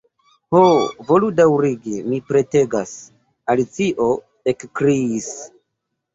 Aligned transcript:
"Ho, 0.55 0.61
volu 1.09 1.29
daŭrigi, 1.39 1.99
mi 2.13 2.19
petegas," 2.31 2.95
Alicio 3.55 4.09
ekkriis. 4.55 5.31